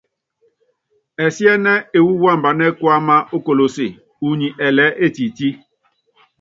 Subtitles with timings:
[1.23, 3.85] Ɛsíɛ́nɛ́ ewú wambanɛ́ kuáma ókolóse,
[4.27, 5.49] unyi ɛlɛɛ́ etití.